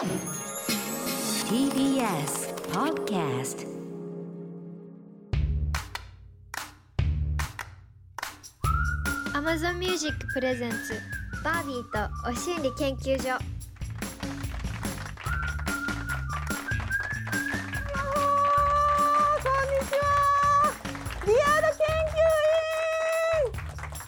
[0.00, 0.16] TBS
[2.72, 3.66] Podcast
[9.34, 10.98] Amazon Music プレゼンツ
[11.44, 13.36] バービーとお心理研究所。
[13.36, 13.44] こんに
[19.84, 20.08] ちは。
[21.26, 22.24] リアル研究
[23.36, 23.52] 員。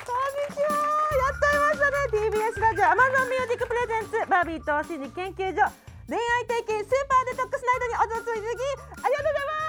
[0.06, 0.72] こんにちは。
[1.18, 1.96] やっと会いましたね。
[2.32, 8.66] TBS ラジオ Amazon Music プレゼンツバービーと心理研究所恋愛体験スーパーデトックスナイトにお集まりいただき
[9.02, 9.62] ありがとうございま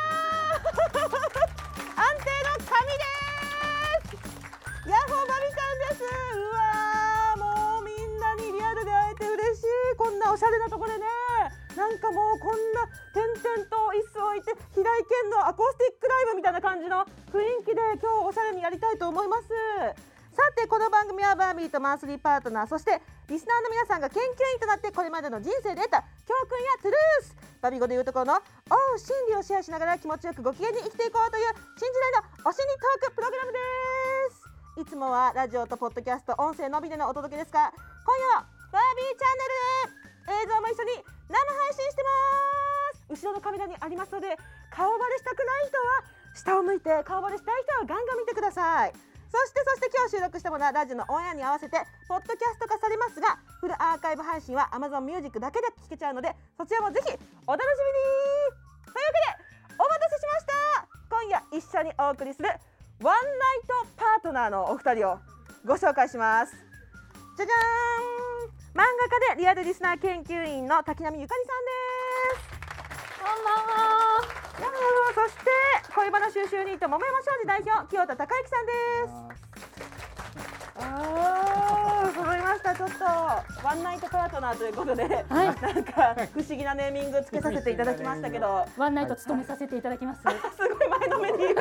[0.73, 1.45] す
[1.94, 3.05] 安定の神で
[4.17, 11.05] すヤッホーバビちゃんですうわーもうみんなにリアルで会えて嬉しいこんなおしゃれなところでね
[11.77, 22.97] なんかもうこんな点々と椅子を置いて平井堅のアコースティックライブみたいな感じの雰囲気で今日おしゃれにやりたいと思いますさてこの番組はバービーとマンスリーパートナーそして
[23.29, 28.33] リスナーの皆さんが研究員となってこれまでの人生で得た教訓やトゥルースバビ語でいうところの
[28.73, 33.59] 「おう真理」をシェアしながら気持ちよくご機嫌に生きていこうという新時代のお心理トークプログラムで
[34.34, 43.05] すいつもはラジオとポッドキャスト音声のみでのお届けですが今夜はバービーチャンネル映像も一緒に生配信してます。
[43.09, 44.35] 後ろのカメラにありますので
[44.71, 45.84] 顔バレしたくない人は
[46.34, 49.12] 下を向いて顔バレしたい人はガンガン見てください。
[49.34, 57.09] そしてそして今日収録したものはラジオのオンエアに合わせてポッドキャスト化されますがフルアーカイブ配信は Amazon Music だけで聞けちゃうのでそちらもぜひ
[57.48, 58.93] お楽しみに。
[58.93, 60.53] というわけでお待たせしました。
[61.09, 62.49] 今夜一緒にお送りする
[63.01, 65.17] ワンナイトパートナーのお二人を
[65.66, 66.53] ご紹介します。
[67.35, 68.53] じゃじゃーん。
[68.75, 68.85] 漫画
[69.31, 71.66] 家でリアルリスナー研究員の滝波ゆかりさん
[72.35, 72.53] です。
[73.19, 74.43] こんばんは。
[74.57, 75.50] そして
[75.96, 78.72] 恋バナ収集ニート桃山商事代表清田孝之さんで
[79.40, 79.44] す。
[80.75, 82.75] あー揃いました。
[82.75, 83.06] ちょっと
[83.66, 88.66] ワンナイトパートナーということで、なんか不思議なネーミングつけさせていただきましたけど。
[88.78, 90.22] ワンナイト務めさせていただきます。
[90.22, 91.38] すごい前のめり。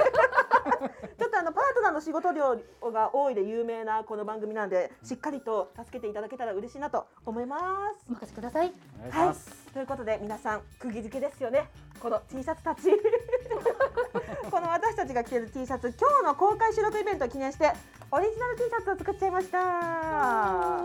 [1.19, 2.59] ちょっとあのパートナーの仕事量
[2.93, 7.59] が多いで有名なこの番組なんでしっかりと助けていただけたら嬉しいなと思いま
[7.95, 8.05] す。
[8.11, 8.73] お任せください。
[9.11, 11.69] はい、ということで皆さん釘付けですよね
[12.03, 12.91] この T シャツたち。
[14.51, 17.73] この私たちが着てる T シャツ今日の公開収録イベントを記念して
[18.11, 20.83] オリジナル T シャツを作っちゃいました。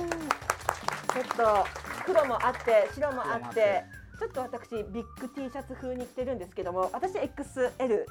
[1.12, 1.66] ちょっと
[2.06, 3.84] 黒もあって白もあって
[4.20, 8.06] ちょっと私ビッグ T シャツ風に着てるんですけども私 XL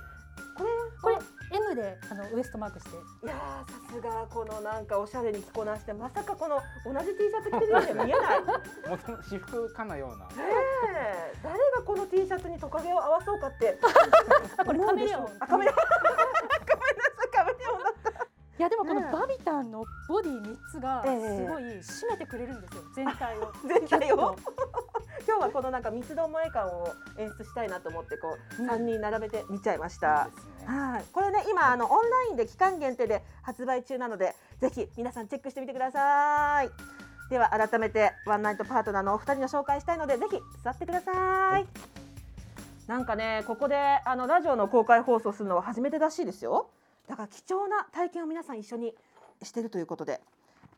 [0.57, 1.19] これこれ
[1.53, 2.97] M であのウエストマークして。
[3.25, 8.47] いやーさすがこのなんかおしゃれに着こなしてまさかこの同じ T シャツ着てるようには見えない ね
[8.89, 10.29] 元の私服かのような。
[10.43, 13.79] え誰がこの T シャツにトカゲを合わそうかって
[14.57, 15.27] あ これカメレオン。
[15.41, 18.11] あカメレオン ごめんなさいカメレオンだった
[18.59, 22.83] いやでもこのバビタンのボディ三つがええすごい締めてくれるんですよ。
[22.95, 23.53] 全体を。
[23.69, 24.37] 全体を？
[25.27, 26.89] 今日はこのなんか三つどもえ感を
[27.19, 30.31] 演出したいなと思ってこう三人並べて見ちゃいました。
[30.65, 36.71] はい、これね今あのオンラインで期間限定で発売中なのでぜひ皆さんチェックしてみてください。
[37.29, 41.67] では改めてワンナイトパートナーのお二人の紹介したいのでぜひ座ってください、
[42.87, 46.71] なんかねここであのラジオの公開放送するのは初めてらしいですよ。
[47.09, 48.95] だから貴重な体験を皆さん一緒に
[49.43, 50.21] してるということで。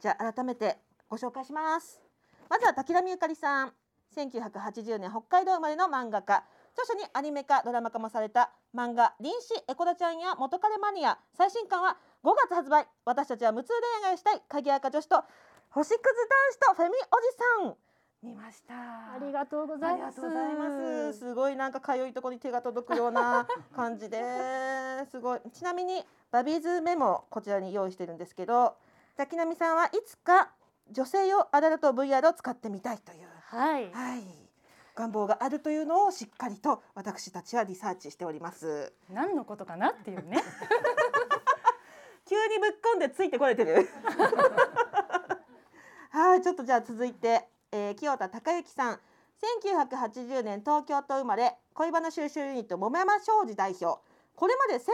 [0.00, 0.78] じゃあ改めて
[1.10, 2.00] ご紹介します。
[2.48, 3.72] まずは滝浪ゆかりさん
[4.16, 12.86] 1980年北海道生まれの漫画家著書にアニメ化ドラマ化もされた漫画「臨死エコダちゃん」や「元彼マニア」最新刊は5月発売。
[13.04, 15.24] 私たちは無痛恋愛をしたい鍵垢女子と
[15.70, 17.36] 星屑男子とフェミおじ
[17.66, 17.76] さん。
[18.20, 18.74] 見ました。
[18.74, 20.20] ありがとうございます。
[21.12, 21.18] す。
[21.20, 25.06] すごいなんかかゆいところに手が届くような 感じで。
[25.10, 25.40] すごい。
[25.52, 28.76] ちなみにバビーズメモこちらに用意してるんですけど、
[29.16, 30.50] 滝波さんはいつか
[30.90, 33.90] 女性用アダルト VR を使ってみたいという、はい。
[33.92, 34.22] はい、
[34.94, 38.92] 願望があるというのをしっかりと私たちはリサーチしております。
[39.10, 40.42] 何のことかなっていうね。
[42.28, 43.88] 急にぶっこんでついてこれてる。
[46.10, 49.00] はい、ちょっとじゃあ続いて、えー、清田孝之さん。
[49.62, 54.02] 1980年東京都生まれ恋バナ収集ユニット桃山商事代表
[54.34, 54.88] これまで1200人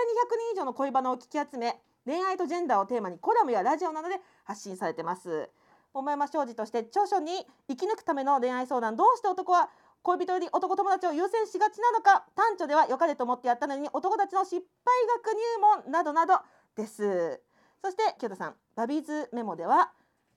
[0.53, 5.49] 以上の恋バナを聞き集め恋愛とジェンダーをテーマにコラムやラジオなどで発信されてます
[5.95, 9.71] 桃山商事として著書に生き抜くための恋愛相談どうして男は
[10.03, 14.63] 恋人より男友達を優先しがちなのか短調では良かれと思ってやったのに男たちの失敗
[15.23, 16.35] 学入門などなど
[16.77, 17.41] です
[17.83, 19.93] そして清田さんバビーズメモでは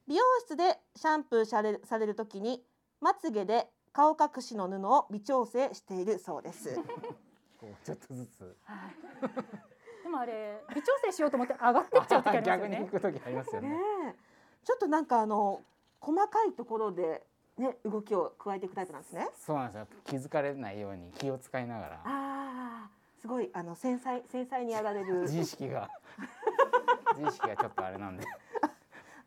[0.08, 2.64] 美容室でシャンプーされるされる時に
[3.02, 6.76] まつげで顔隠しの布を微調整しているそうです。
[7.60, 8.56] こうちょっとずつ。
[10.04, 12.88] でもあれ微調整しようと思って上がってっちゃう時ありますよ 逆にね行。
[12.88, 14.16] く時ありますよねね。
[14.68, 15.62] えちょっとなんかあの
[16.02, 17.24] 細かいところで
[17.58, 19.30] ね動きを加えていくタイプなんですね。
[19.34, 19.88] そうなんですよ。
[20.04, 21.94] 気づかれないように気を使いながら。
[21.96, 22.90] ああ
[23.22, 25.22] すごいあの繊細繊細にやられる。
[25.22, 25.90] 自意識が。
[27.18, 28.26] 自意識がちょっとあれなんで。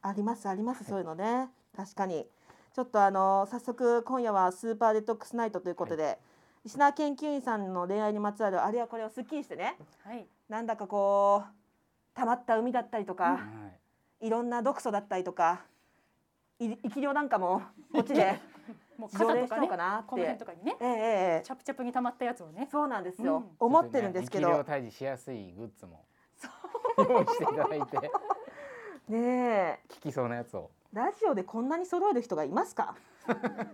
[0.03, 1.49] ありますありますそういうのね。
[1.75, 2.29] 確かに。
[2.73, 6.19] ちょっとあの早速今夜はスーパーデトックスナイトということで、
[6.65, 9.77] 石縄研究員さんの恋愛にまつわるあれやこれをすっきりしてね。
[10.05, 10.27] はい。
[10.49, 13.70] なんだかこう溜まった海だったりとか、はい
[14.21, 15.63] いろんな毒素だったりとか
[16.59, 17.63] い生き量なんかも
[17.93, 18.39] こっちで
[18.99, 20.77] もう条傘とかうかなこの辺とかにね。
[20.79, 20.93] えええ
[21.41, 22.69] えチャプチャプに溜まったやつをね。
[22.71, 23.57] そうなんですよ、うん。
[23.59, 24.49] 思ってるんですけど。
[24.49, 24.55] ね。
[24.61, 26.05] 退治しやすいグッズも。
[26.99, 28.13] 用意していただいて。
[29.09, 29.81] ねえ。
[29.89, 30.71] 効きそうなやつを。
[30.93, 32.95] ラジオでこんなに揃える人がいますか？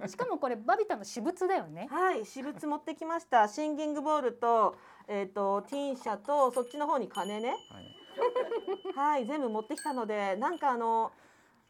[0.07, 1.89] しかもこれバビタの私物だよね。
[1.91, 3.49] はい私物持ってきました。
[3.49, 4.77] シンギングボールと
[5.09, 7.51] えっ、とティーン社とそっちの方に金ね。
[7.51, 8.06] はい
[8.95, 11.13] はい全部持ってきたのでなんかあの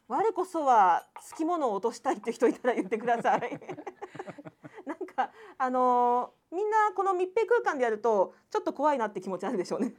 [0.08, 3.40] 我こそはつきものを落としたいって人いたら言ってください。
[4.87, 9.94] なんかあのみんなこの密閉空間でやるとちょっと怖いなって気持ちあるでしょうね。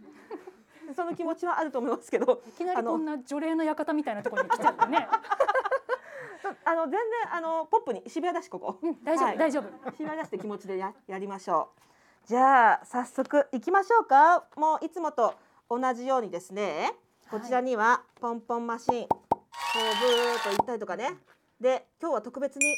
[0.96, 5.08] その気持ちはあると思いますけどいきなりこんな除霊の館みたいなところに来ちゃってね。
[6.64, 7.00] あの全然
[7.34, 8.80] あのポップに渋谷だしここ。
[8.82, 9.38] うん大丈夫、はい。
[9.38, 9.92] 大丈夫。
[9.92, 12.28] 縛り出して気持ちでややりましょう。
[12.28, 14.46] じゃあ早速行きましょうか。
[14.56, 15.34] もういつもと
[15.70, 16.94] 同じようにですね。
[17.30, 21.18] こちらにはポンポンマシン、こうブーっと行ったりとかね。
[21.60, 22.76] で今日は特別に、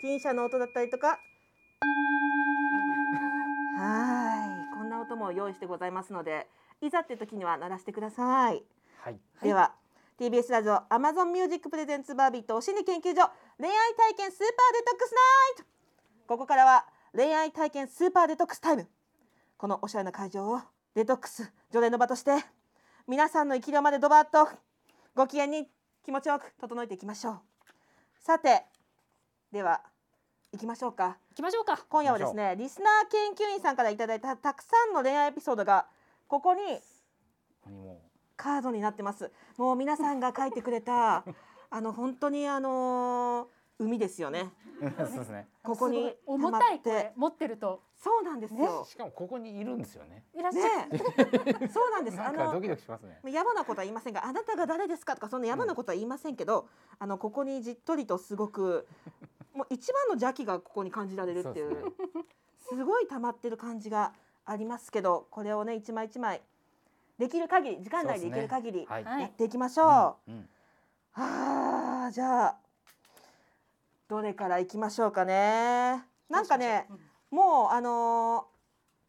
[0.00, 1.18] ティーン車の音だったりとか。
[3.76, 6.46] はい、こんな音も用意してございますので、
[6.80, 8.62] いざっていう時には鳴らしてください。
[9.04, 9.74] はいでは
[10.18, 15.14] TBS ラジオ Amazon Music プレゼンツバービーとお心理研究所恋愛体験スーパーデトックス
[15.58, 15.64] ナイト
[16.26, 18.88] ここからは恋愛体験スーパーデトックスタイム
[19.64, 20.60] このおしゃれな会場を
[20.94, 22.32] デトックス除霊の場として
[23.08, 24.46] 皆さんの生き霊までドバッと
[25.14, 25.66] ご機嫌に
[26.04, 27.40] 気持ちよく整えていきましょう。
[28.20, 28.66] さて
[29.50, 29.80] では
[30.52, 31.16] 行きましょうか。
[31.30, 31.82] 行きましょうか。
[31.88, 35.86] 今夜はですねリスナー研究員さんからいただいたたくさんの恋愛エピソードが
[36.28, 36.60] ここに
[38.36, 39.32] カードになってます。
[39.56, 41.24] もう皆さんが書いてくれた
[41.70, 44.52] あの本当にあのー海ですよね。
[44.80, 45.48] う そうですね。
[45.62, 47.82] ここに重溜またいこれって、持ってると。
[47.96, 48.84] そうなんですよ。
[48.84, 50.24] しかもここにいるんですよね。
[50.34, 52.20] いらっしゃねえ、 そうなんです。
[52.20, 53.20] あのドキドキしますね。
[53.32, 56.68] やばなことは言いませんが、あなたが誰ですかとかそんなやばなことは言いませんけど、
[56.98, 58.86] あのここにじっとりとすごく
[59.54, 61.94] もう一番の邪気がここに感じられるっていう
[62.58, 64.12] すごい溜まってる感じが
[64.44, 66.42] ありますけど、これをね一枚一枚
[67.18, 70.32] できる限り時間内でいける限りやっていきましょう。
[71.14, 72.63] あーじゃあ
[74.08, 76.04] どれからいきましょうかね。
[76.28, 76.88] なんかね、
[77.30, 78.54] もうあのー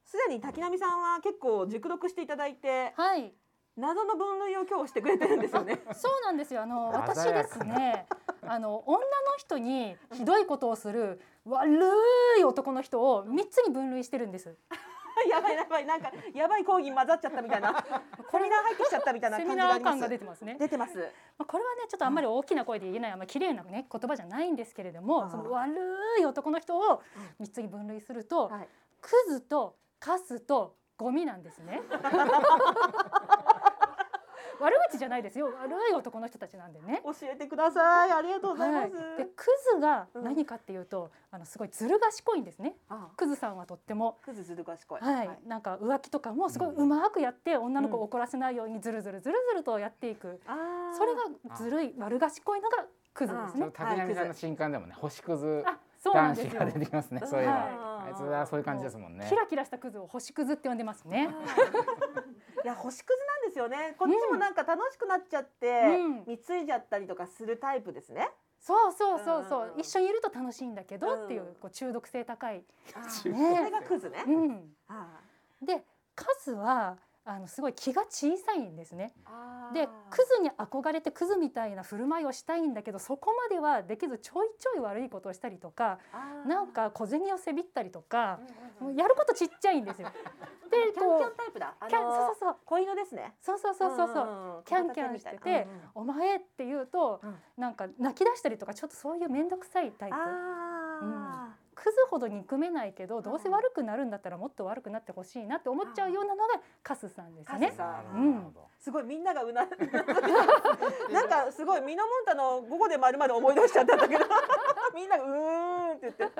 [0.06, 3.34] すでに滝波さんは結構熟読していただいてはい。
[3.76, 5.82] 謎の分類を今日してくれてるんですよね。
[5.94, 6.62] そうなんですよ。
[6.62, 8.06] あの 私ですね
[8.44, 9.06] あの女の
[9.38, 11.82] 人にひどいことをする悪
[12.40, 14.56] い男の人を三つに分類してるんです
[15.30, 17.74] やばいやばいなんかやばい講義混ざっちゃったみたいな
[18.32, 20.00] セミナー入ってきちゃったみたいなセ感じがあります。
[20.00, 20.98] が出てますね出てます。
[21.38, 25.74] まあこれはねちょっとあんまり大きな声で言えないあんまり綺麗なね言葉じゃないんですけれども、うんその悪
[26.20, 27.02] い男の人を
[27.40, 28.70] 三つに分類すると、はい。
[29.02, 31.82] クズとカスとゴミなんですね。
[34.60, 35.48] 悪口じゃないですよ。
[35.48, 37.02] 悪い男の人たちなんでね。
[37.04, 38.12] 教えてください。
[38.12, 39.18] ありがとうございはい、ます。
[39.18, 42.76] でクズが何かっていうと、あのすごいずる賢いんですね。
[42.90, 43.10] あ。
[43.16, 44.18] クズさんはとっても。
[44.24, 45.02] クズずる賢い。
[45.02, 50.98] はい、なんか浮気とかもすごいうまくやって女の子を怒らせないようにずるずるずるずるとやっていく、あー。
[50.98, 53.52] それがずるい悪賢いのがクズですね。
[53.54, 53.72] その。
[53.72, 56.60] 滝波さんの新刊でもね星屑あ、そうなんですよ。
[56.60, 56.80] 男子が。
[56.80, 57.22] 出てきますね。
[57.26, 57.62] そういうのはい。
[57.62, 59.26] あいつはそういう感じですもんね。
[59.28, 61.30] キラキラしたクズを星クズって呼んでますね。
[62.64, 63.14] いや星屑
[63.56, 63.96] ですよね。
[63.98, 68.30] こっちもなんか楽しくなっちゃって、うん貢いじゃったりとかするタイプですね。
[68.60, 72.64] そうそうそうそう、うん一緒にいると楽しいんだけど、うんっていうこう中毒性高い。
[72.94, 74.24] あー中そねれがクズね。
[74.28, 74.76] うん。
[74.90, 75.08] あ
[75.62, 75.86] で
[76.16, 79.12] 数はあのすごい気が小さいんですね。
[79.72, 79.74] ー。
[79.74, 85.98] でクズに憧れてクズみたいな振る舞いをしたいんだけどそこまではできずちょいちょい悪いことをしたりとか
[86.48, 88.40] なんか小銭をせびったりとか
[88.80, 90.10] うんうんやることちっちゃいんですよ。
[90.70, 91.76] でキャンキャンタイプだ。
[91.80, 92.58] あキャンのそうそうそう。
[92.66, 93.36] 子犬ですね。
[93.42, 94.26] そうそうそうそうそう。
[94.26, 94.64] んんん。
[94.64, 97.42] キャンキャンしててお前って言うと、うん。
[97.58, 100.16] なんか泣き出したりとかちょっとそういう面倒くさいタイプ。
[100.16, 107.74] あクズほど憎めないけどどうせ悪くなるんだったらもっと悪くなってほしいなって思っちゃうようなのがカスさんですね。
[108.14, 108.32] うん。
[108.34, 108.62] なるほど。
[108.62, 109.66] ーすごいみんながうな
[111.12, 114.26] なんかすごいミノモンタの午後でまるまる思い出しちゃったんだけど。
[114.96, 116.26] みんながうーんって言って。
[116.26, 116.32] で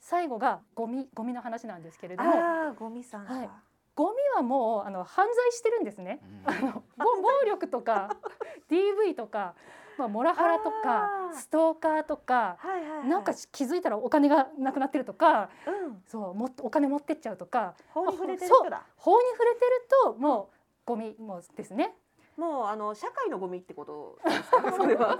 [0.00, 2.30] 最後がゴミゴミの話なんですけれども。
[2.30, 3.32] ああゴミさんか。
[3.32, 3.50] はい。
[3.94, 6.20] ゴミはもうあの犯罪してるんですね。
[6.46, 6.54] うん。
[6.54, 8.16] あの暴暴力とか
[8.68, 9.54] DV とか、
[10.02, 13.08] まあ、モラハラとかストーカーとかはいはいはい。
[13.08, 16.02] なんか気づいたらお金がなくなってるとかうん。
[16.06, 18.82] そうもお金持ってっちゃうとか法に触れてるそう人だ。
[18.96, 19.64] 法に触れてる
[20.04, 21.94] ともうゴミもですね。
[22.36, 24.62] もうあの社会のゴミってことですか？
[24.62, 25.16] ね それは。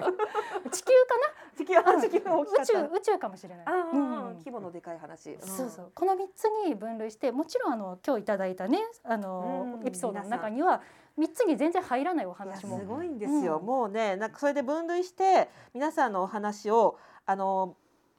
[0.72, 1.14] 地球か
[1.56, 2.72] 地球は地球なは大きかった。
[2.80, 3.66] 宇宙宇宙かもしれない。
[3.66, 4.34] うん。
[4.38, 5.38] 規模のでかい話、ん。
[5.40, 5.92] そうそう。
[5.94, 9.86] この3つに分類してもちろんあの今日いただいたねあのうん。
[9.86, 10.80] エピソードの中には
[11.18, 12.78] 3つに全然入らないお話も。
[12.78, 13.66] すごいんですよ、うん。
[13.66, 17.76] もうねなんかそれで分類して皆さんのお話をあの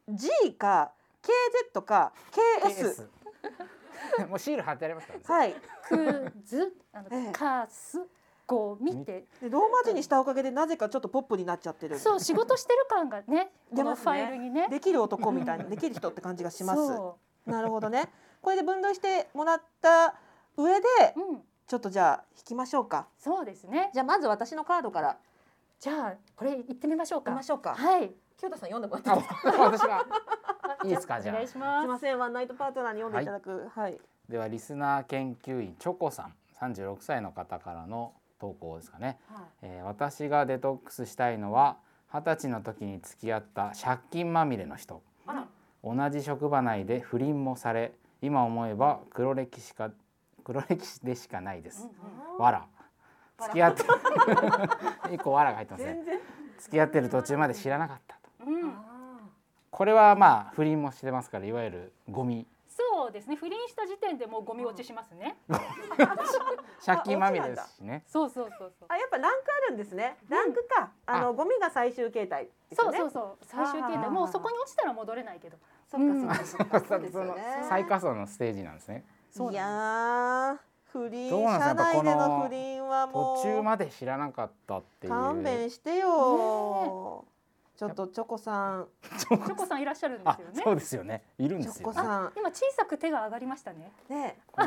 [0.09, 0.91] G か
[1.73, 2.13] KZ か
[2.62, 3.07] KS
[4.19, 5.25] KS もうシール貼ってありますからね。
[5.25, 5.55] はい。
[5.88, 7.31] クズあの、ええ。
[7.31, 8.01] カス
[8.45, 9.25] ゴミって。
[9.41, 11.97] でローマ字にしたおかげでなぜかちょっとポップになっちゃってる。
[11.97, 14.67] そう仕事してる感がね このフ出ますねァイルにね。
[14.69, 16.88] できる男みたいにできる人って感じがします。
[16.88, 18.12] そなるほどね。
[18.41, 20.15] これで分類してもらった
[20.57, 21.43] 上でう、うん、
[21.74, 23.08] ちょっとじゃあ引きましょうか。
[23.18, 23.89] そうですね。
[23.96, 25.18] じゃあまず私のカードから。
[25.80, 27.32] じゃあこれ行ってみましょうか。
[27.32, 27.74] いきましょうか。
[27.74, 28.12] はい。
[28.38, 29.63] 清田さん読んでもらっていあいですか？
[29.63, 30.06] 私が。
[30.86, 31.34] いいですかじゃあ。
[31.34, 31.86] お願いしすます。
[31.86, 33.68] いませんワンナイトパートナーに読んでいただく。
[33.74, 34.00] はい、
[34.30, 39.18] ではリスナー研究員チョコさん36歳の方からの投稿ですかね、
[39.63, 41.77] えー私がデトックスしたいのは
[42.13, 45.01] 二十歳の時に付き合った借金まみれの人。
[45.25, 45.48] あら。
[45.84, 49.89] 同じ職場内で不倫もされ今思えば黒歴史か
[50.43, 51.89] 黒歴史でしかないです、
[52.38, 52.67] わら
[53.39, 53.83] 付き合って
[55.13, 56.03] 一個わらが入ってますね。
[56.59, 58.29] 付き合ってる途中まで知らなかったと。
[58.45, 58.73] うん、
[59.69, 62.47] これはまあ不倫もしてますからいわゆるゴミ。
[62.67, 63.35] そうですね。
[63.35, 65.38] 不倫した時点でもうゴミ落ちしますね、
[66.83, 68.03] 借金まみれですしね。
[68.07, 68.89] そうそうそうそう。
[68.89, 70.17] あやっぱランクあるんですね。
[70.29, 72.97] ランクか、あのゴミが最終形態ですよね。
[72.97, 74.09] そうそうそう最終形態。
[74.09, 75.57] もうそこに落ちたら戻れないけど。
[75.88, 76.79] そっかそっかそっか。
[76.88, 79.03] そうですね最下層のステージなんですね。
[79.05, 83.38] そういなんやー不倫どうなんです社か内でのこの不倫はもう。
[83.38, 85.13] 途中まで知らなかったっていう。
[85.13, 87.25] 勘弁してよ、
[87.75, 88.88] ちょっとチョコさん。
[89.18, 89.82] チョコさん。
[89.82, 90.62] いらっしゃるんですあよね。
[90.63, 91.24] そうですよね。
[91.40, 92.32] いるんですよ、ね、チョコさん。
[92.38, 93.92] 今小さく手が上がりましたね。
[94.08, 94.66] ねあ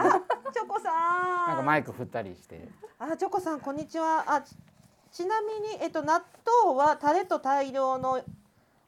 [0.52, 1.46] チョコさん。
[1.46, 2.68] なんかマイク振ったりして。
[2.98, 4.24] あチョコさんこんにちは。
[4.26, 4.56] あち
[5.12, 6.24] ちなみにえっと納
[6.64, 8.20] 豆はタレと大量の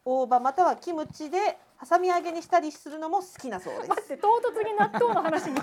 [0.04, 1.56] 大葉またはキムチで
[1.86, 3.88] 挟み揚げにしたりするのも好きなそうです。
[3.88, 5.62] 待って唐突に納豆の話に挟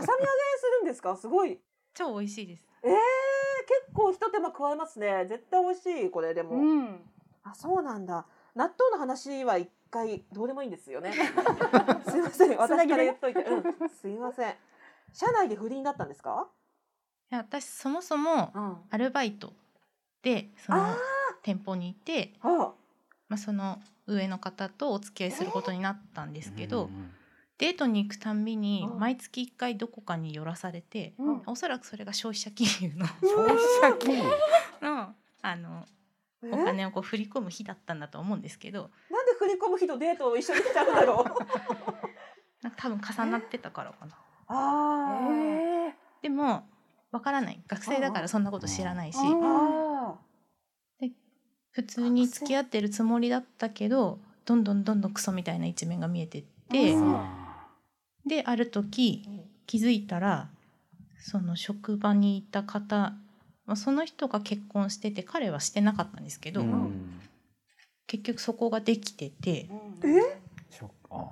[0.00, 0.26] み揚げに
[0.58, 1.16] するんですか？
[1.16, 1.58] すごい。
[1.94, 2.62] 超美味しいです。
[2.82, 3.00] えー、結
[3.94, 5.26] 構一手間加えますね。
[5.26, 7.00] 絶対美味しいこれでも、うん。
[7.42, 8.26] あそうなんだ。
[8.54, 11.12] 納豆の話は一回どうでもいいんですよね。
[12.08, 12.56] すいません。
[12.56, 14.54] 私から言っといて、うん、すいません。
[15.12, 16.48] 社内で不倫だったんですか、
[17.32, 19.52] いや私そもそもうん、アルバイト
[20.20, 20.96] でそのあ
[21.42, 22.48] 店舗にいて、ー。
[22.66, 22.74] あ
[23.28, 26.90] まあ、その上の方とお付き合いすることになったんですけど、
[27.58, 28.98] デートに行くたんびにうん。
[28.98, 31.42] 毎月1回どこかに寄らされて、うん。
[31.46, 34.30] おそらくそれが消費者金融の消費者金融？
[34.82, 35.86] のあの
[36.42, 41.26] えお金をこう振り込む日だったんだと思うんですけどなんで振り込む日とデートを一緒にしちゃうんだろう？
[42.62, 44.16] なんか多分重なってたからかな。
[44.48, 46.68] あー、えでも
[47.10, 47.62] わからない。
[47.66, 49.85] 学生だからそんなこと知らないしああ
[51.76, 57.68] 普通に付き合ってるつもりだったけどどんどんどんどんクソみたいな一面が見えてってうんあ
[58.26, 59.28] である時
[59.66, 60.48] 気づいたら
[61.18, 63.12] その職場にいた方、
[63.66, 67.20] まあ、その人が結婚してて彼はしてなかったんですけーど、うん。
[68.06, 70.40] 結局そこができてて、ーえ？
[70.70, 71.26] ショックあ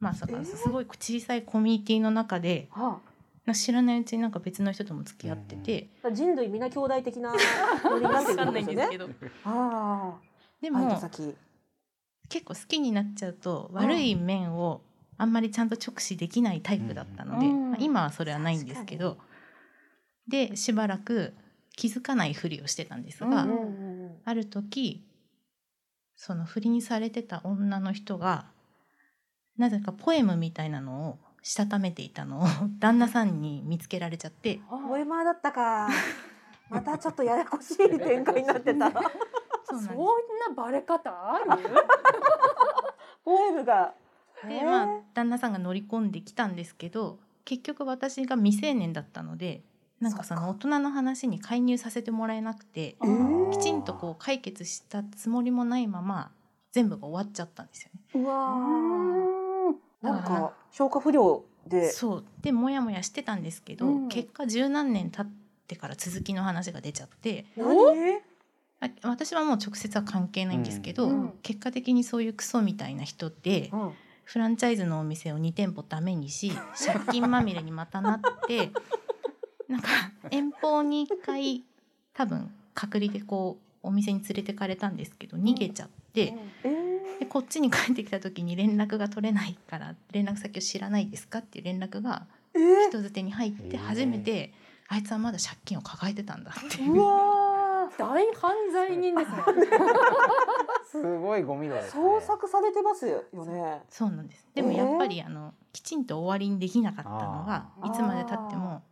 [0.00, 0.24] ます
[0.70, 3.00] ごい小さいコミュニティの中ではな
[3.54, 7.32] 知らないうちになんか別の人とも付き合ってて、あ、人類皆兄弟的な
[7.84, 8.52] ノリになっんですよね。
[8.52, 9.08] ないんですけど。
[9.44, 10.18] あ
[10.60, 11.34] でも先。
[12.28, 14.82] 結構好きになっちゃうと悪い面を
[15.16, 17.70] あんまりちゃんと直視できないタイプだったので、うん。
[17.70, 19.18] まあ今はそれはないんですけど。
[20.28, 21.34] でしばらく
[21.76, 25.06] 気づかないふりをしてたんですが、うんうんうんある時
[26.16, 28.46] その不倫されてた女の人が
[29.56, 32.44] なぜかポエムみたいなのをしたためていたのを
[32.80, 34.60] 旦那さんに見つけられちゃって。
[34.68, 35.88] ポエマーだったか。
[36.68, 38.90] またちょっとややこしい展開になってた。
[39.64, 41.46] そんなバレ方ある？
[43.24, 43.94] ポエムが。
[44.48, 49.62] でまあ旦那さんが乗り込んできたんですけど結局私が未成年だったので
[50.00, 53.50] なんかその大人の話に介入させてもらえなくてえー。
[53.52, 56.32] きちんとこう解決したつもりもないまま
[56.72, 58.22] 全部が終わっちゃったんですよね。
[58.24, 59.46] うわー。
[60.02, 61.90] なんか消化不良で。
[61.90, 62.24] そう。
[62.42, 64.08] でモヤモヤしてたんですけど、うん。
[64.08, 65.32] 結果十何年経っ
[65.66, 67.46] てから続きの話が出ちゃって。
[69.02, 71.32] 私はもう直接は関係ないんですけど、うん。
[71.42, 73.92] 結果的にそういうクソみたいな人でうん。
[74.24, 76.50] フランチャイズのお店を2店舗ダメにし
[76.84, 78.72] 借金まみれにまたなって
[79.68, 79.88] なんか
[80.32, 81.64] 遠方に1回
[82.12, 86.85] 多分隔離でこうお店に連れてかれたんですけど逃げちゃって、え
[87.18, 94.52] でこっちに帰ってきた時に連絡が取れないから連絡先を知らないですかっていう連絡が人づてに入って初めて、
[94.88, 96.82] あいつはまだ借金を抱えてたんだって。
[96.82, 97.98] いうー、うわー。
[97.98, 99.36] 大犯罪人ですね。
[100.90, 102.02] すごいゴミ度ですね。
[102.02, 103.82] 捜索されてますよね。
[103.88, 104.48] そうなんです。
[104.54, 104.76] でもえー。
[104.76, 108.82] やっぱりあのきちんと終わりにできなかったのがいつまでたっても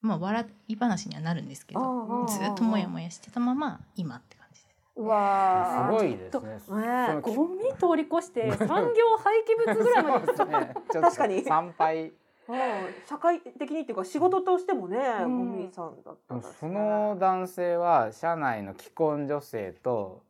[0.00, 4.37] まあ笑い話にはなるんですけどずっとモヤモヤしてたまま今って
[4.98, 7.20] うわーすごいですね。
[7.22, 10.26] ゴミ通り越して 産業廃棄物ぐらいまで。
[10.26, 10.48] ねちょっ
[10.92, 12.04] と確かに参拝。
[12.06, 12.12] うん
[13.06, 20.22] 社会的にっていうか仕事としてもね、さんだったんですねその男性は社内の既婚女性と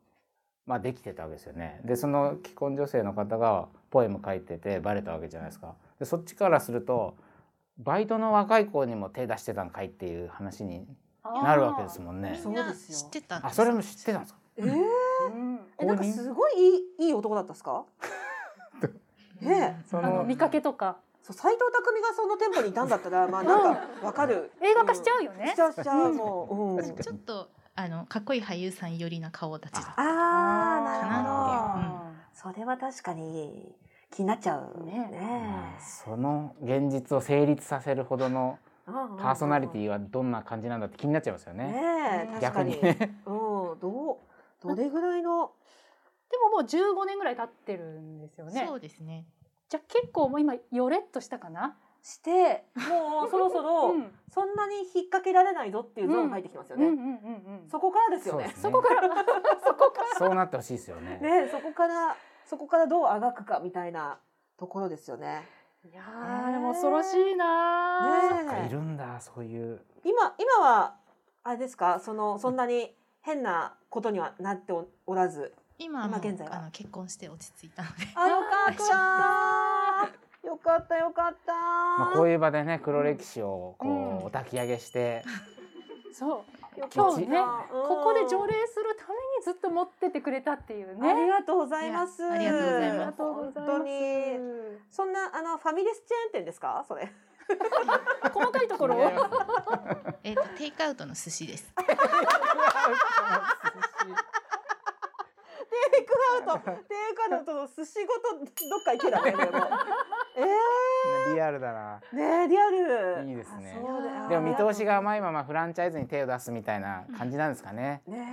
[0.67, 1.81] まあできてたわけですよね。
[1.85, 5.77] でその既婚女性の方がポエム書いててバレたわけじゃないですか。
[6.01, 7.15] でそっちからすると
[7.79, 10.89] バイトの若い子にも手出してたんかいっていう話に
[11.25, 12.51] なるわけですもんねそ。
[12.51, 14.38] うですよ知ってたんですあそれも知ってたんですか？
[14.59, 14.63] え
[15.81, 17.85] えなんかすごいいいいい男だったですか？
[19.41, 19.85] ね え。
[19.89, 20.99] そあの見かけとか。
[21.23, 24.51] そう斎藤工がその店舗にいたんだったらまあなんかわかる。
[24.61, 25.49] 映画化しちゃうよね。
[25.49, 25.61] しち。
[25.61, 26.13] ゃうしちゃう。
[26.15, 33.75] もう、うん、ちょっとあのかっこいい俳優さん寄りな顔立ちだああなるほっど、それは確かに
[34.11, 34.93] 気になっちゃうね。
[35.13, 35.77] ね。
[35.79, 41.67] その現実を成立させるほどのパパーソナリティはどんな感じなんだって気になっちゃいますよね。
[41.67, 42.73] ねえ確かに。
[42.73, 43.21] 逆にね。
[43.27, 43.35] うん
[43.81, 44.17] どう？
[44.61, 45.53] どれぐらいの？
[46.31, 48.65] でももう15年ぐらい経ってるんですよね。
[48.67, 49.25] そうですね
[49.69, 51.77] じゃあ結構もう今よれっとしたかな？
[52.03, 57.69] してもう そろそろうんそんなに引っ掛けられないぞっていうゾーン入ってきますよね、うんうんうんうん。
[57.69, 59.03] そこからですよねそうですそこから
[59.65, 60.09] そこから。
[60.19, 61.19] そうなってほしいですよね。
[61.21, 64.19] ねそこからそこからどうあがくかみたいな
[64.57, 65.47] ところですよね
[65.85, 68.45] いやーでも恐ろしいなー。
[68.45, 69.85] ねえいるんだそういう。
[70.05, 70.97] 今今は
[71.43, 71.99] あれですか？
[72.01, 72.97] そのそんなに
[73.29, 76.57] 変なことにはなっておおらず今はもう今現在は。
[76.57, 78.07] あの結婚して落ち着いたので。
[78.15, 78.75] あよかっ
[80.43, 80.49] た。
[80.49, 80.97] よかった。
[80.97, 84.19] よかった、まあこういう場でね黒歴史をこうん。
[84.21, 85.23] うお焚き上げして、
[86.13, 86.81] そう。
[86.81, 91.29] よかった今日ねうんここで条例するためにずっと持っててくれたっていうありね。
[91.29, 92.23] がとうございます。
[92.23, 93.61] いやありがとうございますありがとうございます。
[93.61, 93.93] 本当に。
[94.91, 96.83] そんなあのファミレスチェーン店ですか？
[96.89, 97.13] それ。
[98.33, 99.01] 細かいところを。
[100.25, 101.83] えっとテイクアウトの寿司ですテ
[106.03, 106.13] イク
[106.51, 109.33] アウト、テイクアウトの寿司ごとどっか行けだね。
[109.33, 109.67] でも
[110.37, 112.01] えリアルだな。
[112.13, 113.29] えねえリアル。
[113.29, 113.81] いいですね
[114.29, 118.03] でも見通しが甘いままフランチャイズに手を出すみたいな感じなんですかね。
[118.07, 118.33] ね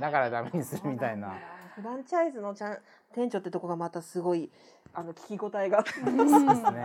[0.00, 1.34] だからダメにするみたいな。
[1.74, 2.78] フランチャイズのちゃん
[3.14, 4.50] 店長ってとこがまたすごい
[4.92, 6.24] あの聞き応えがそうです
[6.72, 6.84] ね。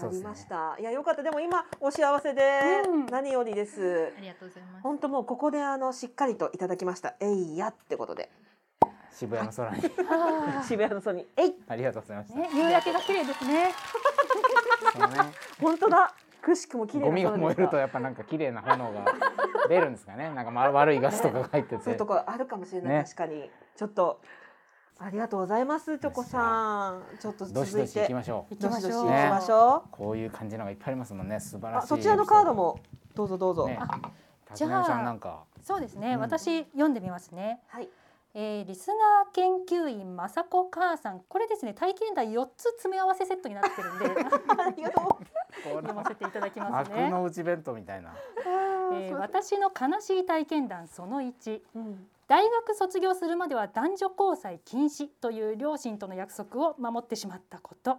[0.00, 0.76] ありました。
[0.78, 1.22] いやよかった。
[1.22, 4.12] でも今お幸せでうん何よりです。
[4.16, 7.14] ありがとうございます本当もうここであのしっかりといただきました。
[7.20, 8.30] えいやってことで
[9.12, 13.52] 渋谷の空にあ 渋谷のソニーえいありがとうございましーね夕焼けが綺麗ですね。
[13.54, 13.72] ね
[15.60, 16.14] 本当だ。
[16.42, 19.04] くしくも綺麗なゴミが燃えるとやっぱなんか綺麗な炎が
[19.66, 20.28] 出るんですかね。
[20.34, 22.04] なんかま悪いガスとかが入っててそういうと。
[22.04, 24.20] こあるかもしれない、ね確かにちょっと
[24.98, 28.54] ありがとうございますチョコさんちょっと続いてどしどし行きましょう。
[28.54, 31.40] 行きましょうどしどし行きましょこういう感じのがいっぱいありますもんね。
[31.40, 31.84] 素晴うらしい。
[31.84, 32.54] あそちらのカード。
[32.54, 32.80] も
[33.14, 33.78] どうぞどうぞ、ね。
[34.54, 35.44] じゃあ辰巳さんなんか。
[35.62, 36.14] そうですね。
[36.14, 37.60] うん私読んでみますね。
[37.68, 37.88] はい
[38.34, 44.06] えーリスナー研究員まさこ母さんこれですね体験談4つ詰め合わせセットになってるんで
[44.58, 45.18] ありがとうこ
[45.62, 47.10] 読ませていただきます悪ね。
[47.10, 48.12] の内弁当みたいな。
[48.92, 57.98] えー私の悲しい体験談その1うん大学卒業するまでは男女交際禁止という両親との約束を守ってしまったこと。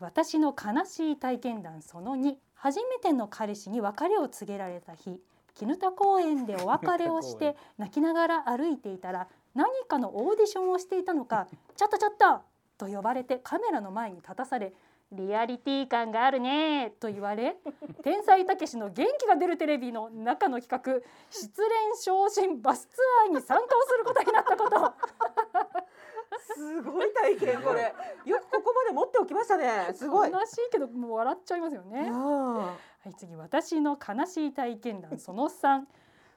[0.00, 5.20] 私の悲しい体験談その2初めての彼氏に別れを告げられた日。
[5.52, 12.40] 絹田公園でお別れをして泣きながら歩いていたら何かのオーディションをしていたのか「ちょっとちょっと!」
[12.86, 14.72] と呼ばれてカメラの前に立たされ
[15.12, 17.58] 「リアリティ感があるね」と言われ
[18.02, 24.94] 「天才たけしの元気が出るテレビ」の中の企画「失恋昇進バスツアー」に参加をすることになったこと。
[26.56, 27.94] すごい体験これ。
[28.24, 29.92] よくここまで持っておきましたね。
[29.94, 30.30] すごい。
[30.30, 32.10] 悲しいけどもう笑っちゃいますよね。
[32.12, 35.84] あはい、次私の悲しい体験談その3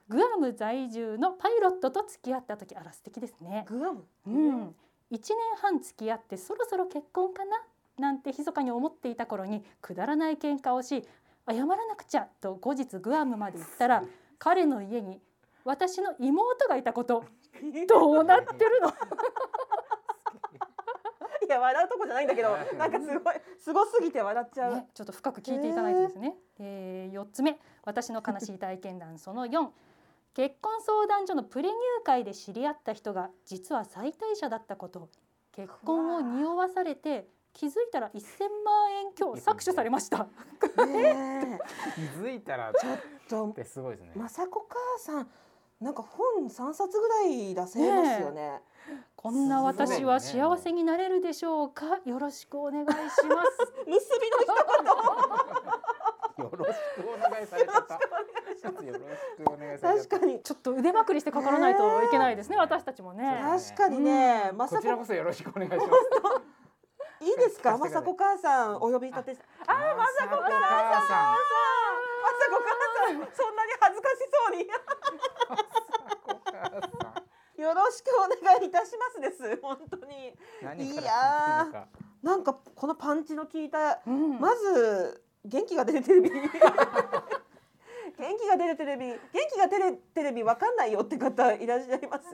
[0.08, 2.76] グアム在住のパイロットと付き合った時。
[2.76, 3.64] あら素敵ですね。
[3.68, 3.72] ー。
[3.78, 4.06] グアム？
[4.26, 4.76] うん、
[5.10, 7.56] 1年半付き合ってそろそろ結婚かな？
[8.00, 11.04] なんて密かに思っていた頃にくだらない喧嘩をし
[11.48, 14.02] 謝らなくちゃと後日グアムまで行ったら
[14.38, 15.20] 彼の家に
[15.64, 17.24] 私の妹がいたこと
[17.88, 18.88] どうなってるの？
[21.46, 26.36] いや笑うとこじゃないんだけどなんかすごいすごすぎて笑っちゃう、ね、ちょっと深く聞いていかないとですね。
[26.60, 27.58] えー、4つ目。
[27.84, 29.68] 私の悲しい体験談その4
[30.32, 35.08] 結婚相談所のプレ入会で知り合った人が実は妻帯者だったこと。
[35.52, 38.20] 結婚を匂わされて気づいたら1000
[38.64, 40.28] 万円強搾取されました。
[40.86, 41.58] ね
[41.94, 43.50] 気づいたらえちょっと。
[43.50, 44.12] ってすごいですね。
[44.16, 45.30] 雅子母さん
[45.80, 48.62] なんか本三冊ぐらい出せますよね。
[49.16, 52.00] こんな私は幸せになれるでしょうか。
[52.04, 53.24] よろしくお願いします。
[53.86, 54.46] 結びの一
[56.40, 57.72] よろしくお願いされた。
[57.72, 57.80] よ
[58.46, 58.68] ろしく
[59.46, 59.78] お願い。
[59.78, 60.42] 確かに。
[60.42, 63.40] ちょっと腕まくりしてかからないといけないですね私たちもね。
[63.42, 66.59] 確かにね、雅子こちらこそよろしくお願いします。
[67.20, 67.78] いいですか？
[67.78, 70.60] 貸してください雅子母さんお呼び立てああ雅子母さん。
[70.60, 71.36] 母さ
[72.22, 72.72] 雅子母
[73.06, 73.16] さん。
[73.34, 74.68] そんなに恥ずかしそうに。
[77.62, 79.60] よろしくお願いいたしますです。
[79.60, 80.34] 本当に。
[80.62, 81.86] 何かいや。
[82.22, 84.38] なんかこのパンチの効いたうん。
[84.40, 86.02] まず元気が出る。
[86.02, 86.30] テレビ
[88.20, 89.16] 元気が出るテレビ元
[89.52, 92.32] 気が出るテレビわかんないよって方いらっしゃいます？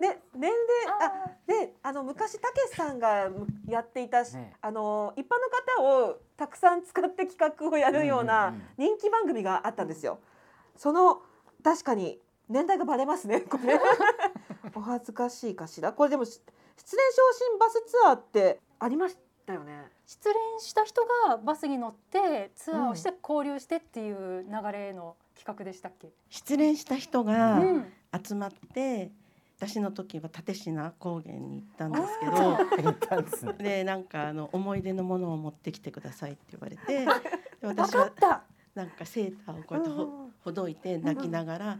[0.00, 3.28] で 年齢あであの昔たけしさんが
[3.66, 4.54] やっていたし、ね。
[4.60, 10.18] あの一般の方をたくさん使って企画をやるよううんな人気番組があったんですよ。
[10.76, 11.22] その
[11.64, 13.80] 確かに年代がバレますねこれ。
[14.74, 15.92] お恥ずかしいかしら？
[15.92, 16.40] これでもし
[16.76, 19.20] 失恋昇進バスツアーってありました？
[19.54, 19.84] よね。
[20.06, 27.92] 失恋した人がバスに乗ってツアーをして交流してっていう流れの企画でしたっけ、失恋した人がうん
[28.24, 29.10] 集まって、
[29.58, 33.52] 私の時は立科高原に行ったんですけど行ったんですね。
[33.58, 37.06] でなんかあの思い出のものを持ってきてくださいって言われて
[37.60, 38.42] 私はかった
[38.74, 41.78] なんかセーターをこうやってほ,、うんほどいて泣きながら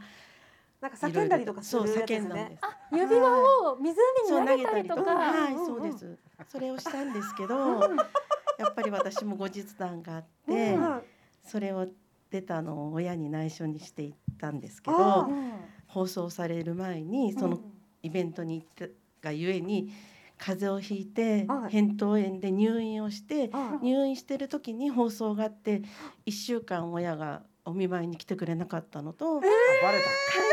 [0.80, 2.28] なんか叫んだりとかするそうやつですね。
[2.28, 2.60] 叫んだんです。
[2.62, 5.14] あ指輪を湖に投げたりとか。
[5.14, 6.18] はい、うんそうです。
[6.48, 7.80] それをしたんですけど、
[8.58, 11.02] やっぱり私も後日談があって、うん
[11.44, 11.86] それを
[12.30, 15.52] 出たのを親に内緒にしていったんですけあどー、
[15.86, 17.58] 放送される前にその
[18.02, 18.86] イベントに行った
[19.22, 19.90] がゆえに
[20.36, 21.72] 風邪をひいてはい。
[21.72, 25.80] 扁桃炎で入院をしてあ入院してる時に放送があって
[26.26, 29.46] 1週間親がお見舞いに来てくれなかったのとあバ
[29.92, 29.98] レ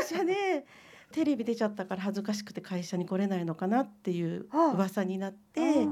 [0.02, 0.66] 会社で
[1.12, 5.86] テレビ出ちゃったから恥ずかしくて会社に来れないのかなっていうあ噂になって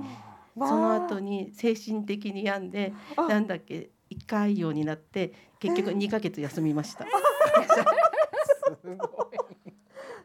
[0.56, 7.06] まあその後に精神的に病んであなんだっけ一回ようになって結局2ヶ月休みました。
[7.06, 7.10] た。
[8.82, 9.23] すごい。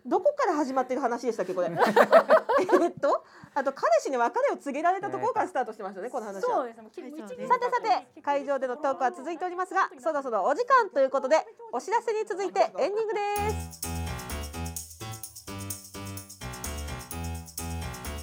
[0.09, 1.69] どこから始まってる話でしたっけこれ？
[1.71, 6.41] えっとあと彼氏に別れを告げられたところからスタートしてましたねこの話は。
[6.43, 6.81] そうです。
[6.81, 7.71] もうはいそうですさてさ
[8.15, 13.51] て会場でのトークは続いておりますがそろそろお時間ということでお知らせに続いてエンディングで
[13.83, 13.89] す。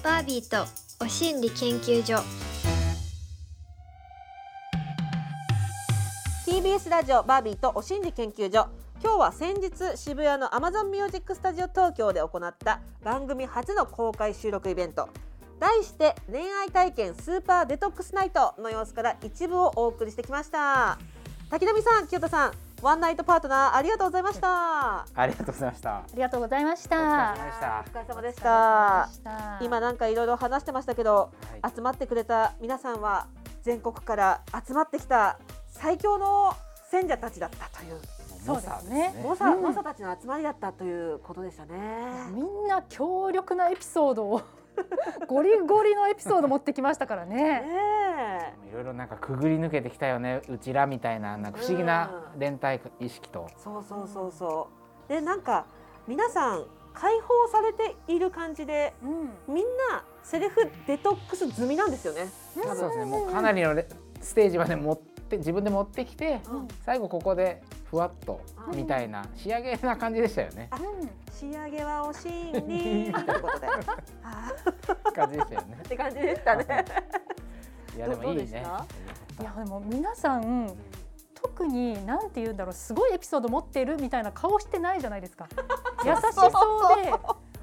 [0.02, 0.64] バービーと
[1.04, 2.22] お心理研究所。
[6.46, 8.68] TBS ラジオバービーとお心理研究所
[9.02, 15.08] 今日は先日渋谷の Amazon Music Studio 東京で行った番組初の公開収録イベント。
[15.58, 20.98] 題して恋愛体験スーパーデトックスナイトの様子から一部をお送りしてきました。
[21.50, 25.06] 滝波さん清田さんワンナイトパートナーありがとうございました。
[25.14, 25.96] ありがとうございました。
[25.96, 27.84] ありがとうございましお疲れた様でした。
[27.86, 27.90] お。
[27.90, 28.48] 疲れ様でした。
[28.48, 29.58] 様でした。
[29.62, 31.30] 今なんかいろいろ話してましたけど
[31.62, 31.74] はい。
[31.74, 33.26] 集まってくれた皆さんは
[33.62, 36.54] 全国から集まってきた最強の
[36.90, 38.00] 選者たちだったという
[38.46, 39.14] そうですね。
[39.22, 41.74] 猛者たちの集まりだったということでしたね。
[42.30, 44.42] みんな強力なエピソードを
[45.26, 47.36] ゴリゴリのエピソード持ってきましたからね。
[47.36, 50.42] ねいろいろなんかくぐり抜けてきたよね。
[50.48, 53.46] うちらみたいななんか不思議な連帯意識と。
[53.50, 54.68] え、そうそうそうそ
[55.08, 55.08] う。
[55.08, 55.66] でなんか
[56.06, 62.28] 皆さん解放されている感じでうん、みんなセルフデトックス済みなんですよね。
[62.54, 63.04] そうですね。
[63.04, 63.86] もうかなりのレ
[64.20, 66.68] ステージまで持って自分で持ってきてうん。
[66.84, 68.76] 最後ここでふわっとうん。
[68.76, 70.70] みたいな仕上げな感じでしたよね。
[71.32, 73.12] 仕上げはお心理という
[73.42, 73.68] ことで。
[74.22, 74.52] あ
[75.12, 75.78] 感じでしたよね。
[75.82, 76.84] ーって感じでしたね。
[77.96, 78.64] いやでもいいね。
[79.40, 80.72] いやでも皆さん
[81.34, 85.46] 特になんて言うんだろうすごいエピソード持ってるみたいな顔してないじゃないですか。
[86.04, 86.46] 優しそ
[86.98, 87.12] うで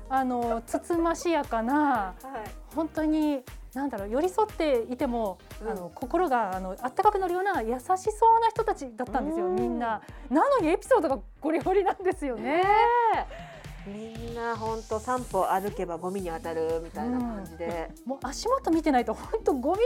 [0.09, 2.13] あのつつましやかなは
[2.45, 2.75] い。
[2.75, 7.89] 本当になんだろう寄り添っていても、うんあの心があのあったかくなるような優しそ
[8.37, 10.01] うな人たちだったんですよ、うんみんな。
[10.29, 12.63] なのにエピソードがゴリゴリなんですよね。
[13.85, 19.79] みんな本当散歩歩けばゴミに当たるみたいな感じで、もう足元見てないと本当ゴミ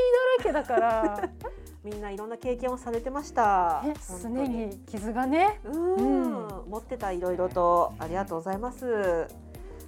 [0.44, 1.30] だらけだから、
[1.84, 3.84] みんないろんな経験をされてました。
[4.00, 5.60] す当ねに傷がね。
[5.64, 9.28] うん、持ってたいろいろとありがとうございます。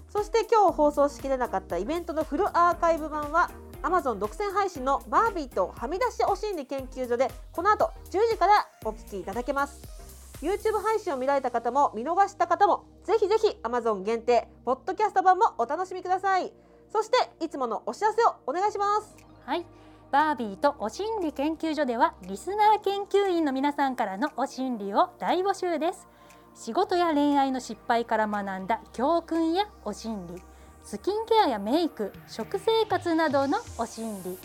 [0.09, 3.51] そして今日放送しきれなかったイベントのフルアーカイブ版は
[3.81, 9.99] Amazon 独占配信のバービーとはみ出しお心理研究所でこの後10時からお聞きいただけます。
[10.41, 16.53] YouTube 配信を見られた方も見逃した方もぜひぜひ Amazon 限定ポッドキャスト版もお楽しみください
[16.91, 19.65] そしていつものお知らせをお願いしますはい。
[20.11, 26.07] バービーとお心理研究所ではリスナー研究員の皆さんからのお心理を大募集です
[26.55, 30.41] 仕事や恋愛の失敗から学んだ教訓やお心理
[30.89, 34.39] スキンケアやメイク食生活などのお心理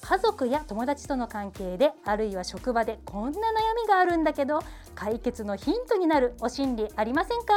[0.00, 3.42] 家族や友達との関係であるいは職場でこんな悩
[3.82, 4.60] みがあるんだけど
[4.94, 7.52] 解決のヒントになるお心理ありませんか？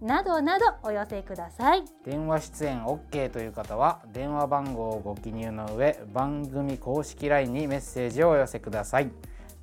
[0.00, 1.82] などなどお寄せください。
[2.04, 9.10] 電話出演 OK という方は電話番号をご記入の上番組公式 LINE にメッセージをお寄せください。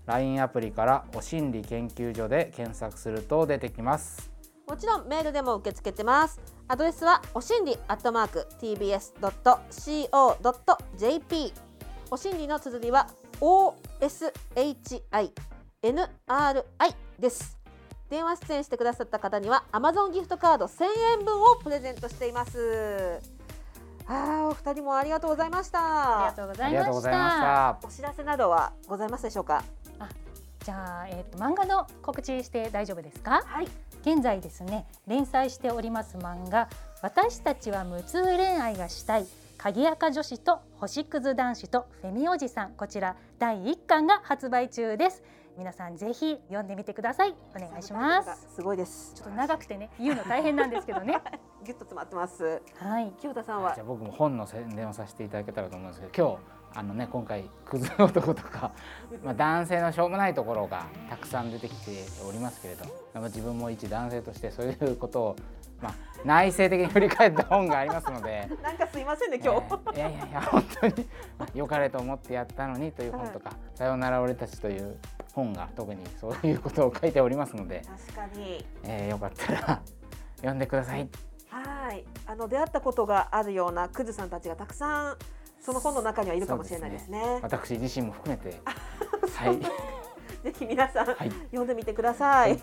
[0.05, 4.29] LINE アプリからお心理研究所で検索すると出てきます。
[4.67, 9.23] もちろんメールでも受け付けてますアドレスはおしんりアットマーク tbs.co.jp
[12.11, 13.07] おしんりの綴りは
[13.39, 15.31] OSHINRI
[17.19, 17.57] です。
[18.09, 20.85] 電話出演してくださった方には Amazon ギフトカード1000
[21.19, 23.19] 円分をプレゼントしています。
[24.09, 26.27] あーお二人もありがとうございました。
[26.27, 27.79] ありがとうごあざいました。
[27.83, 29.63] お知らせなどはございますでしょうか？
[30.67, 33.41] じゃあ、えー、と漫画の告知して大丈夫ですか？
[33.45, 33.69] はい。
[34.01, 36.67] 現在ですね連載しております漫画
[37.01, 39.25] 私たちは無痛恋愛がしたい
[39.57, 42.71] 鍵垢女子と星屑男子とフェミおじさん。
[42.73, 45.23] こちら第1巻が発売中です。
[45.57, 47.33] 皆さんぜひ読んでみてください。
[47.55, 48.55] お願いします。
[48.55, 49.13] すごいです。
[49.15, 51.17] ちょっと長くてね言うの大変なんですけどね。
[51.65, 52.61] ギュッと詰まってます。
[52.75, 53.13] はい。
[53.21, 53.73] 清田さんは？
[53.73, 58.71] じゃあ僕も本の宣伝をさせていただけたらと思うんですけど今日あのね今回クズ男とか、
[59.25, 62.85] まあ、男性のしょうもないところがたくさん出てきておりますけれど、
[63.15, 65.35] まあ、自分も一男性としてそういうことを、
[65.81, 68.47] まあ、内省的に振り返った本がありますので。
[68.61, 69.63] なんかすいませんね今日、
[69.95, 71.09] えーいやいやいや本当に
[71.39, 74.99] まあ良かれと思ってやったのにという本とか「さよなら俺たち」という
[75.33, 77.81] 本が特にそういうことを書いておりますので、
[78.13, 79.81] 確かにえーよかったら
[80.37, 81.09] 読んでください。
[81.49, 85.17] はいあの出会ったことがあるようなクズさんたちがたくさん
[85.67, 87.39] その本の中にはいるかもしれないですね。
[87.41, 88.61] 私自身も含めて、
[89.35, 89.59] はい、
[90.41, 91.29] ぜひ皆さん、はい。
[91.29, 92.57] 読んでみてください、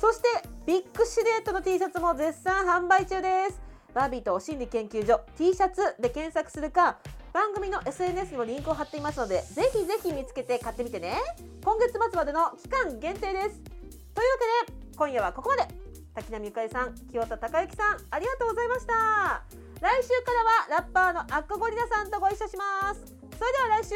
[0.00, 3.60] そしてビッグシルエットの T シャツも絶賛販売中です。
[3.94, 6.98] バービーとお心理研究所 T シャツで検索するか
[7.32, 11.20] 番組の SNS にもリンクを貼っていますのでぜひぜひ見つけて買ってみてね。
[11.64, 13.60] 今月末までの期間限定です。
[13.60, 14.32] という
[14.64, 15.68] わけで今夜はここまで。
[16.16, 20.32] 滝波ゆかりさん清田孝之さんありがとうございました来週か
[20.70, 23.14] らはラッパーのアッコゴリラさんとご一緒します。
[23.38, 23.94] それでは来週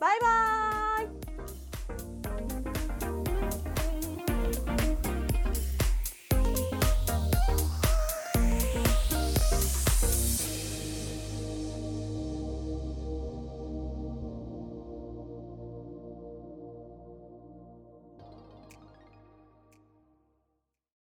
[0.00, 1.21] バイバーイ。